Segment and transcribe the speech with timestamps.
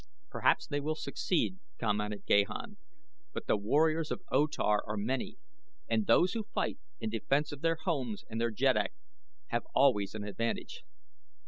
[0.31, 2.77] "Perhaps they will succeed," commented Gahan;
[3.33, 5.37] "but the warriors of O Tar are many,
[5.87, 8.93] and those who fight in defense of their homes and their jeddak
[9.49, 10.81] have always an advantage.